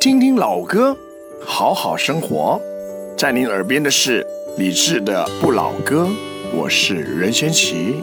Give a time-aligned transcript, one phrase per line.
[0.00, 0.96] 听听老歌，
[1.44, 2.60] 好好生活。
[3.16, 4.26] 在您耳边的是
[4.58, 6.06] 李志的《不老歌》，
[6.56, 7.94] 我是任贤齐。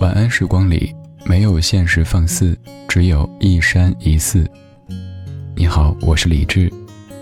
[0.00, 2.56] 晚安时光里没有现实放肆，
[2.88, 4.48] 只有一山一寺。
[5.56, 6.70] 你好，我是李志。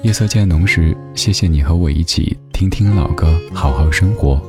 [0.03, 4.41] 夜色渐浓时，谢谢你和我一起听听老歌，好好生活。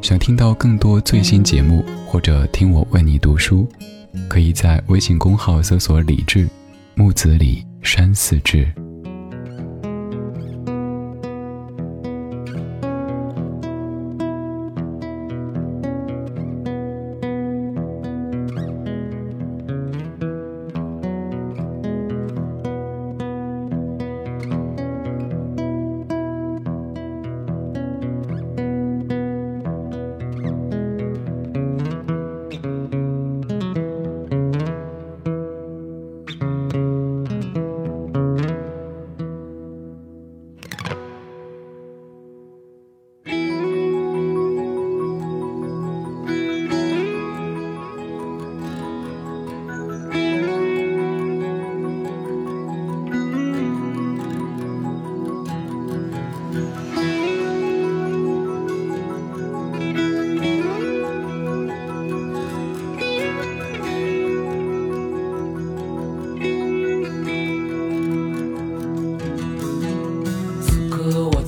[0.00, 3.68] 想听到更多最新节目，或者听我为你读书，
[4.28, 6.48] 可以在微信公号搜索“李志
[6.94, 8.66] 木子李山寺志”。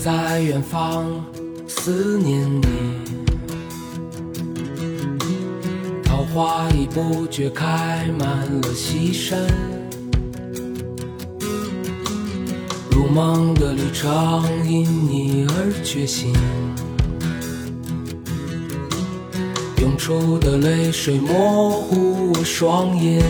[0.02, 1.22] 在远方
[1.68, 2.64] 思念你，
[6.02, 8.28] 桃花已不觉开满
[8.62, 9.38] 了西山。
[12.90, 16.32] 如梦的旅程因你而觉醒，
[19.82, 23.22] 涌出的泪水模糊我双眼。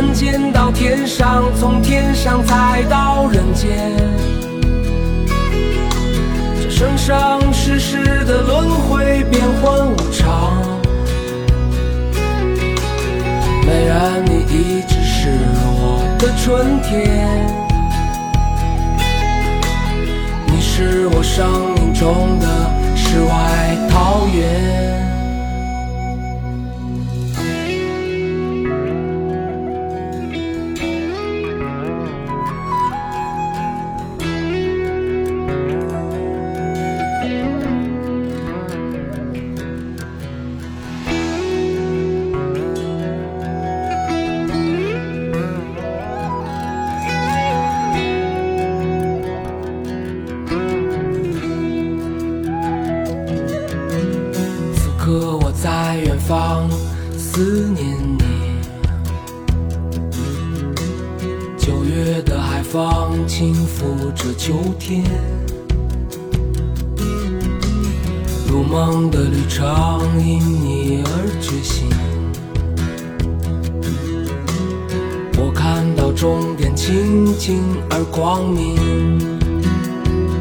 [0.00, 3.92] 人间到天上，从天上再到人间，
[6.62, 10.52] 这生生世世的轮回，变幻无常。
[13.66, 15.30] 美人，你一直是
[15.66, 17.44] 我的春天，
[20.46, 22.46] 你是我生命中的
[22.94, 25.07] 世外桃源。
[63.68, 65.04] 轻拂着秋天，
[68.48, 69.66] 如梦的旅程
[70.26, 71.08] 因你而
[71.38, 71.86] 觉醒。
[75.36, 78.74] 我看到终点清净而光明，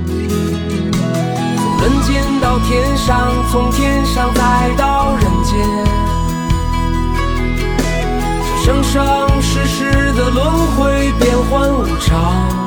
[0.08, 5.58] 从人间到天上，从天上再到人间。
[8.64, 12.67] 生生世世的轮回，变幻无常。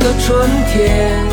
[0.00, 1.24] 的春天，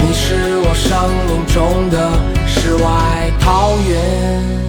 [0.00, 0.88] 你是我生
[1.26, 1.96] 命中的
[2.46, 4.67] 世外桃源。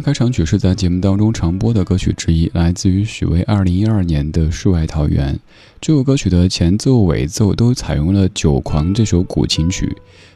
[0.00, 5.34] 开场曲是在节目当中常播的歌曲之一，来自于许巍二零一二年的《世外桃源》。
[5.80, 9.86] 这首歌曲的前奏、尾奏都采用了《酒狂》这首古琴曲。《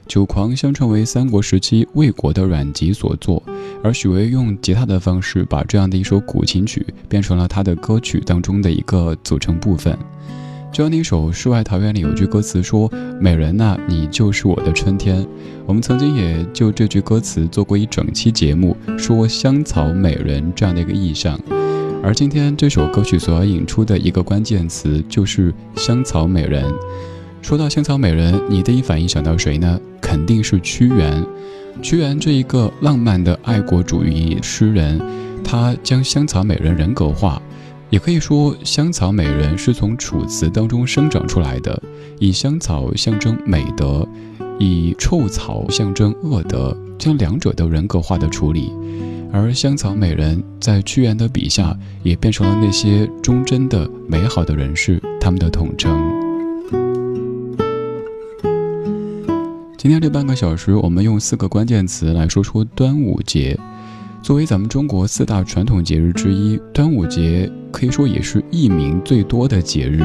[0.06, 3.43] 酒狂》相传为三国时期魏国的阮籍所作，
[3.82, 9.96] 而许巍用吉他的方式把这样的一首古琴曲变成了他的歌曲当中的一个组成部分。
[10.74, 12.90] 就像那首《世外桃源》里有句歌词说
[13.22, 15.24] ：“美人呐，你就是我的春天。”
[15.66, 21.38] 我们曾经也就这句歌词做过一整期节目，说香草美人这样的一个意象。
[22.02, 26.64] 而今天这首歌曲所要引出的一个关键词就是香草美人。
[27.40, 29.78] 说到香草美人，你第一反应想到谁呢？
[30.00, 31.24] 肯定是屈原。
[31.82, 35.00] 屈原这一个浪漫的爱国主义诗人，
[35.44, 37.40] 他将香草美人人格化。
[37.90, 41.81] 也可以说，香草美人是从楚辞当中生长出来的，
[42.19, 44.06] 以香草象征美德，
[44.58, 48.72] 以臭草象征恶德，将两者都人格化的处理。
[49.32, 55.96] 而香草美人在屈原的笔下，也变成了那些忠贞的美好的人士他们的统称。
[59.76, 63.58] 今天这半个小时，我们用四个关键词来说说端午节。
[64.24, 70.02] 作为咱们中国四大传统节日之一，端午节可以说也是艺名最多的节日。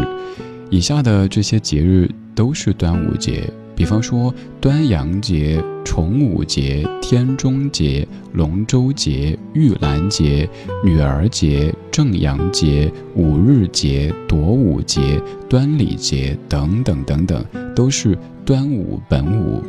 [0.69, 10.49] 以下的这些节日都是端午节，比方说端阳节、重午节、天中节、龙舟节、玉兰节、
[10.83, 15.01] 女儿节、正阳节、五日节、夺午节、
[15.47, 17.41] 端礼节等等等等，
[17.73, 19.63] 都是端午本午。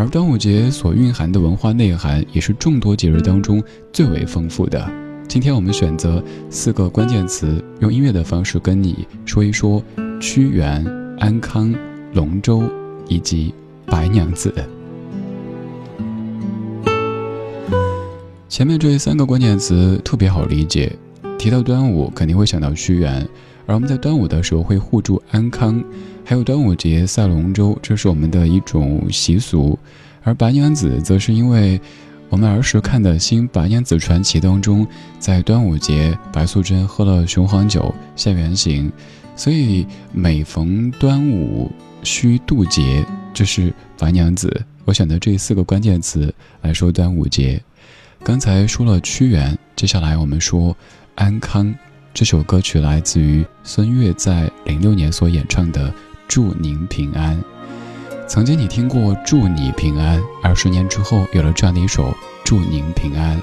[0.00, 3.62] 而端午节所蕴含的文化内涵，也是众多节日当中
[3.92, 4.90] 最为丰富的。
[5.28, 9.84] 今天我们选择四个关键词，用音乐的方式跟你说一说
[10.18, 10.82] 屈原、
[11.18, 11.74] 安康、
[12.14, 12.62] 龙舟
[13.08, 13.52] 以及
[13.84, 14.50] 白娘子。
[18.48, 20.90] 前面这三个关键词特别好理解，
[21.38, 23.28] 提到端午肯定会想到屈原，
[23.70, 25.80] 而我们在端午的时候会互助安康。
[26.24, 29.78] 还有端午节赛龙舟，这是我们的一种习俗；
[30.24, 31.80] 而白娘子，则是因为
[32.28, 34.84] 我们儿时看的《新白娘子传奇》当中，
[35.20, 38.90] 在端午节，白素贞喝了雄黄酒现原形，
[39.36, 41.70] 所以每逢端午
[42.02, 44.64] 需渡劫，这是白娘子。
[44.84, 47.62] 我选的这四个关键词来说端午节。
[48.24, 50.76] 刚才说了屈原，接下来我们说
[51.14, 51.72] 安康。
[52.12, 55.92] 这首歌曲来自于孙悦在零六年所演唱的。
[56.28, 57.42] 祝您平安。
[58.28, 62.14] 曾经你听过“祝你平安”，二十年之后有了这样的一首
[62.46, 63.36] “祝您平安”。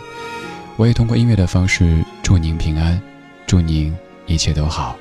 [0.78, 3.02] 我也通过音乐的方式祝您平安，
[3.46, 3.94] 祝您
[4.26, 4.98] 一切都好。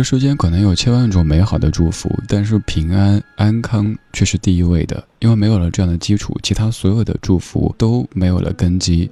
[0.00, 5.06] 这世间可能有千万种美好的祝福，但是平安安康却是第一位的。
[5.18, 9.10] 因为没有了这样的基础，其他所有的祝福都没有了根基。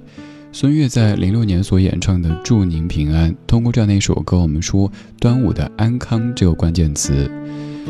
[0.51, 7.29] 孙悦在零六年所演唱的《祝您平安》，通过这样的一首歌，我们说端午的安康这个关键词。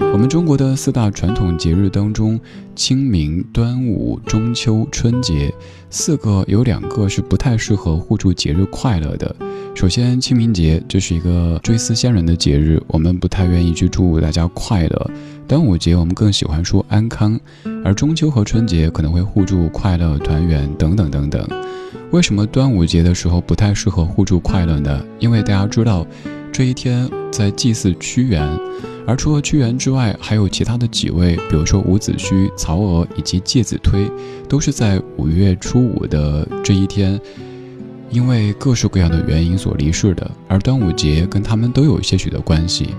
[0.02, 2.40] 我们中国的四大传统节日当中，
[2.76, 5.54] 清明、端午、中秋、春节
[5.90, 9.34] 四个有两个是不太适合互助节日快乐的。
[9.76, 15.12] 首先，清明节这是一个追思先人的节日，我们不太愿意去祝大家快乐。
[15.48, 17.40] 端午节我们更喜欢说安康，
[17.84, 21.48] 而中秋和春节可能会互助快乐、团圆等等等等。
[22.12, 25.02] 为什么端午节的时候不太适合互助快乐呢？
[25.20, 26.06] 因为大家知道，
[26.52, 28.48] 这一天在祭祀屈原。
[29.08, 34.08] 而除了屈原之外，还有其他的几位，比如说伍子胥、曹娥以及介子推，
[34.48, 37.20] 都是在五月初五的这一天，
[38.12, 40.30] 因为各式各样的原因所离世的。
[40.48, 42.90] 而端午节跟他们都有些许的关系。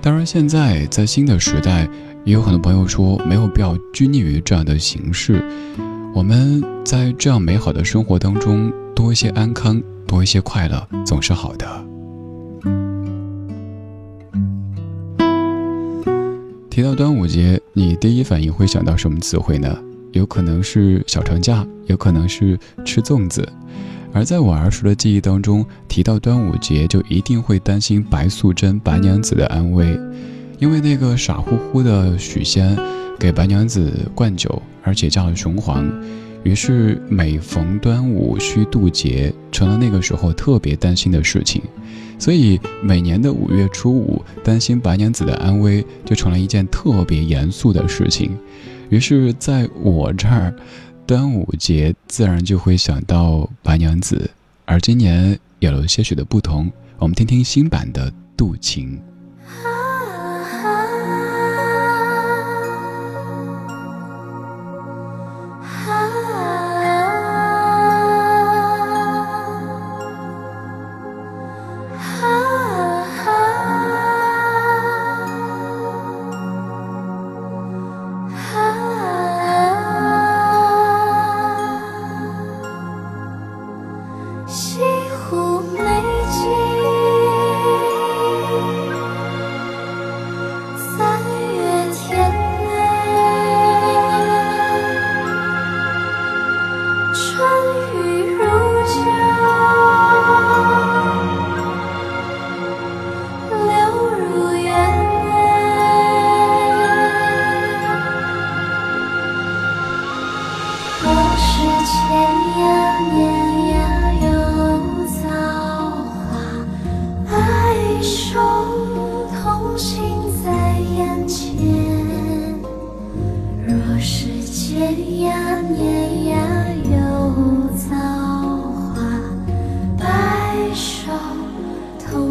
[0.00, 1.88] 当然，现在在新的时代，
[2.24, 5.44] 也有很多朋友说没有必要拘泥于这样的形式。
[6.14, 11.89] 我们在这样美好的生活当中，多一些安康，多一些快乐，总是好的。
[16.70, 19.76] 提到端午节，你第一反应会想到什么词汇呢？
[20.12, 23.46] 有可能是小长假，有可能是吃粽子。
[24.12, 29.98] 而在我儿时的记忆当中，提到端午节就一定会担心白素贞白娘子的安危，
[30.60, 32.78] 因为那个傻乎乎的许仙
[33.18, 35.84] 给白娘子灌酒，而且叫了雄黄。
[36.42, 41.62] 于是每逢端午需渡劫，成了那个时候特别担心的事情。
[42.18, 48.36] 所以每年的五月初五，担心白娘子的安危就成了一件特别严肃的事情。
[48.88, 50.54] 于是，在我这儿，
[51.06, 54.30] 端午节自然就会想到白娘子。
[54.64, 58.96] 而今年有了些许的不同，我们听听新版的《渡情》。
[84.50, 84.99] 心。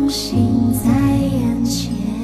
[0.10, 2.19] 心在眼前。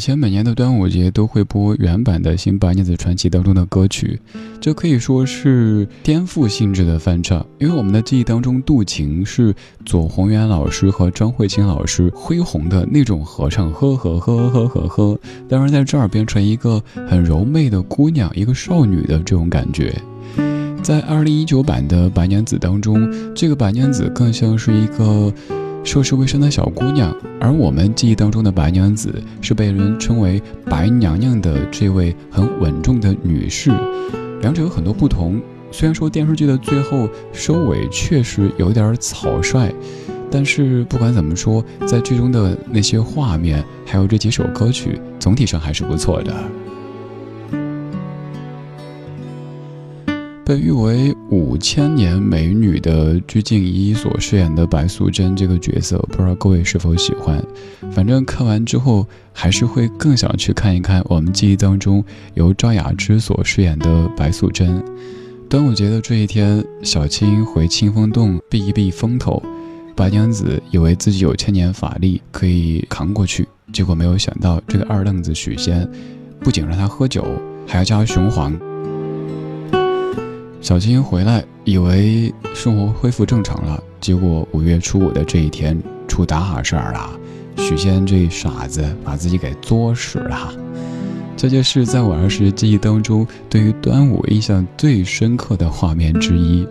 [0.00, 4.18] 以前每年的端午节都会播原版的《新白娘子传奇》当中的歌曲，
[4.58, 7.44] 这可以说是颠覆性质的翻唱。
[7.58, 9.54] 因为我们的记忆当中，《渡情》是
[9.84, 15.18] 左宏元老师和张慧清老师恢宏的那种合唱，呵呵呵呵呵呵。
[15.46, 19.94] 当然，在这儿变成一个很柔媚的姑娘，一个少女的这种感觉。
[20.82, 25.30] 在二零一九版的白娘子当中，这个白娘子更像是一个
[25.82, 33.72] 涉世未深的小姑娘，而我们记忆当中的白娘子是被人称为白娘娘的这位很稳重的女士，
[34.40, 35.40] 两者有很多不同。
[35.72, 39.72] 虽然说电视剧的最后收尾确实有点草率，
[40.30, 46.34] 但是不管怎么说，在剧中的那些画面还有这几首歌曲，总体上还是不错的。
[50.50, 57.40] 被誉为五千年美女的鞠婧祎所饰演的白素贞这个角色，不知道各位是否喜欢？
[57.92, 64.82] 反正看完之后，还是会更想去看一看我们记忆当中由赵雅芝所饰演的白素贞。
[65.48, 69.40] 端午节的这一天，小青回清风洞避一避风头，
[69.94, 75.88] 白娘子以为自己有千年法力可以扛过去，结果没有想到这个二愣子许仙，
[76.40, 77.24] 不仅让她喝酒，
[77.68, 78.52] 还要加雄黄。
[80.60, 87.18] 小青回来，以为生活恢复正常了，结果五月初五的这一天出大事儿了。
[87.56, 90.52] 许仙这傻子把自己给作死了。
[91.34, 96.66] 这件事在我儿时记忆当中，对于端午印象最深刻的画面之一。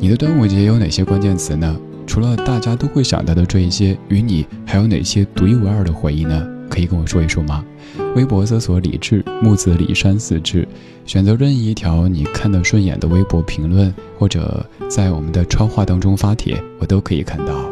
[0.00, 1.76] 你的端午节有哪些关键词呢？
[2.04, 6.57] 除了大家都会想到的这一些，与你还有哪些独一无二的回忆呢？
[6.68, 7.64] 可以跟我说一说吗？
[8.14, 10.66] 微博搜索“李志木子李山四志”，
[11.06, 17.70] 选择任意一条你看得顺眼的微博评论，或者在我们的超话当中发帖，我都可以看到。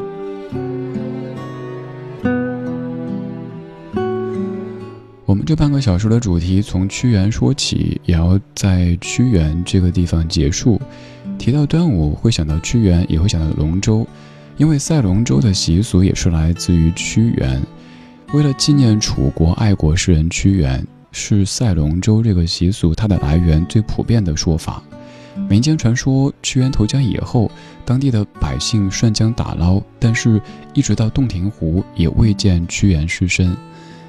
[5.24, 10.80] 我们这半个小时的主题从屈原说起，也要在屈原这个地方结束。
[11.36, 14.06] 提到端午，会想到屈原，也会想到龙舟，
[14.56, 17.60] 因为赛龙舟的习俗也是来自于屈原。
[18.32, 24.82] 为了纪念楚国爱国诗人屈原，是赛龙舟这个习俗它的来源最普遍的说法。
[25.48, 27.50] 民间传说，屈原投江以后，
[27.84, 30.40] 当地的百姓顺江打捞，但是
[30.74, 33.56] 一直到洞庭湖也未见屈原尸身。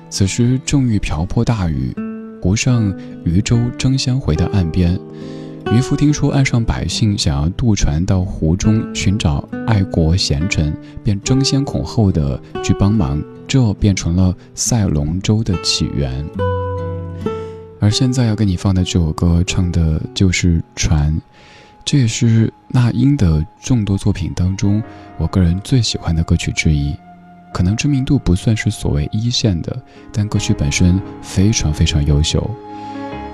[0.09, 1.93] 此时正遇瓢泼大雨，
[2.41, 2.91] 湖上
[3.23, 4.97] 渔舟争相回到岸边。
[5.71, 13.21] 渔夫听说岸上百姓想要渡船到湖中寻找爱国贤臣，便争先恐后的去帮忙。
[13.47, 16.25] 这变成了赛龙舟的起源，
[17.79, 21.17] 而现在要给你放的这首歌，唱的就是船，
[21.85, 24.83] 这也是那英的众多作品当中，
[25.17, 26.93] 我个人最喜欢的歌曲之一。
[27.53, 32.49] 可能知名度不算是所谓一线的，但歌曲本身非常非常优秀。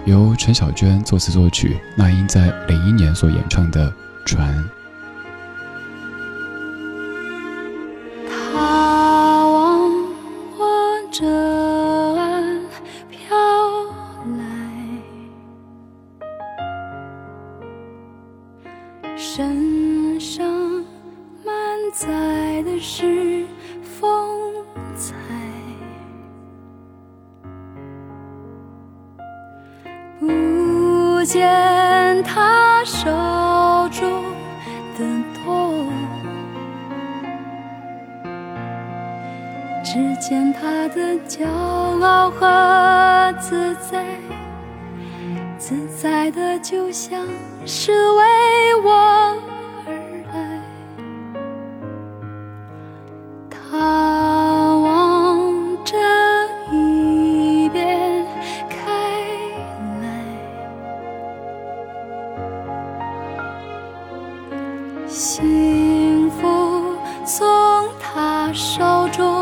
[0.05, 3.89] 由陈小娟作词作曲，那英在零一年所演唱的
[4.25, 4.53] 《船》。
[8.27, 9.89] 他往
[10.57, 10.67] 我
[11.09, 11.25] 这
[12.15, 12.61] 岸
[13.09, 13.37] 飘
[14.37, 14.43] 来，
[19.15, 20.45] 身上
[21.45, 21.55] 满
[21.93, 23.45] 载的是。
[31.25, 33.07] 只见他手
[33.89, 34.25] 中
[34.97, 35.88] 的痛，
[39.81, 41.47] 只见他的骄
[42.01, 44.03] 傲和自在，
[45.57, 47.25] 自在的就像
[47.65, 49.52] 是为我。
[65.13, 69.33] 幸福从他手中。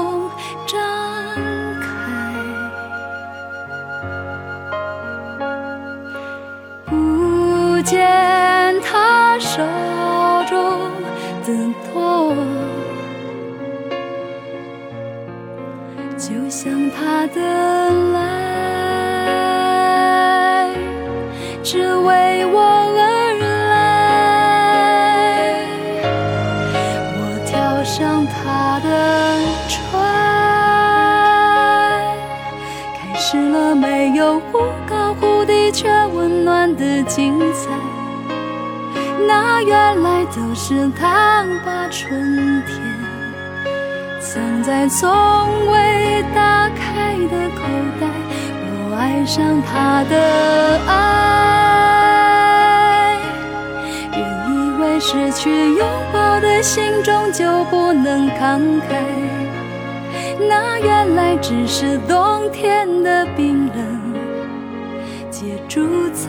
[39.28, 42.80] 那原来都是他把春天
[44.20, 45.10] 藏在从
[45.72, 47.62] 未打开的口
[48.00, 48.08] 袋。
[48.64, 50.16] 我爱上他的
[50.88, 50.92] 爱，
[54.14, 58.92] 原以为失去拥抱的心终究不能慷慨，
[60.48, 64.02] 那原来只是冬天的冰冷。
[65.68, 66.28] 住在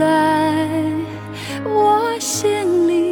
[1.64, 3.11] 我心里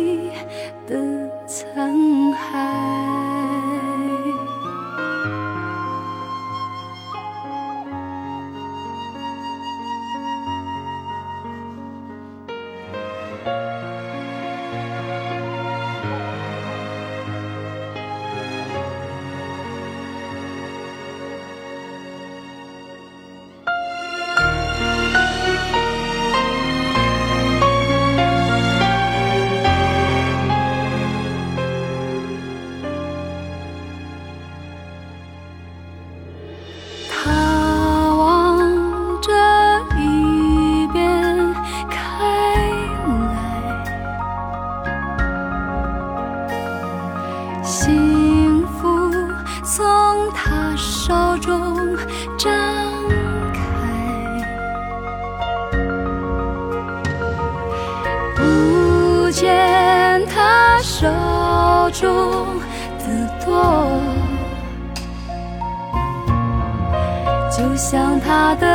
[67.70, 68.66] 就像他的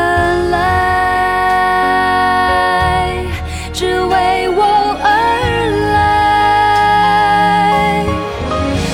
[0.51, 0.57] 泪，
[3.73, 5.07] 只为我而
[5.91, 5.97] 来。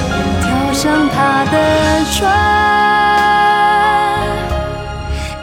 [0.10, 1.56] 我跳上他的
[2.16, 2.20] 船，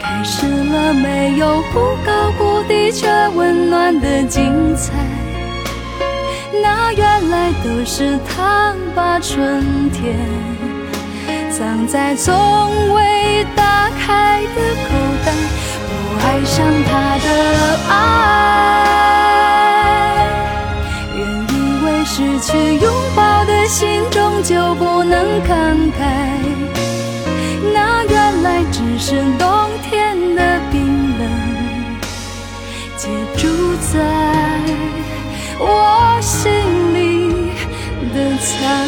[0.01, 4.91] 开始了没有忽高忽低却温暖的精彩。
[6.61, 10.58] 那原来都是他把春天。
[11.59, 12.33] 藏在从
[12.93, 14.95] 未打开的口
[15.25, 15.33] 袋，
[15.89, 15.93] 我
[16.23, 16.55] 爱上
[16.87, 17.27] 他的
[17.89, 17.93] 爱。
[21.17, 21.19] 原
[21.49, 22.47] 以为失去
[22.79, 25.51] 拥抱的心终究不能慷
[25.99, 25.99] 慨，
[27.73, 30.79] 那原来只是冬天的冰
[31.19, 31.27] 冷，
[32.95, 33.49] 结住
[33.91, 33.99] 在
[35.59, 36.49] 我心
[36.95, 36.97] 里
[38.13, 38.87] 的残